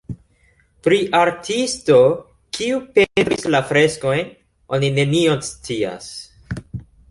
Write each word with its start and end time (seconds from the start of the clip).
Pri 0.85 0.95
artisto, 1.17 1.97
kiu 2.57 2.81
pentris 2.97 3.45
la 3.57 3.63
freskojn 3.69 4.33
oni 4.79 4.93
nenion 4.99 5.47
scias. 5.53 6.11